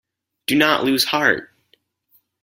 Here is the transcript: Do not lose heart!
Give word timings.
Do 0.47 0.55
not 0.55 0.83
lose 0.83 1.03
heart! 1.03 1.51